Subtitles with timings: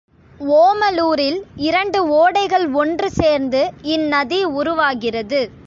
[0.39, 3.61] ஓமலூரில் இரண்டு ஓடைகள் ஒன்று சேர்ந்து
[3.81, 5.41] இந்நதி உருவாகிறது.